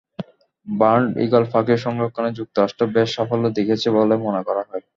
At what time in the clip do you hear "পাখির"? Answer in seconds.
1.51-1.79